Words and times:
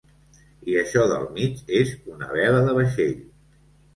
I 0.71 0.77
això 0.83 1.03
del 1.11 1.27
mig 1.35 1.59
és 1.81 1.91
una 2.15 2.31
vela 2.37 2.65
de 2.69 2.75
vaixell. 2.79 3.13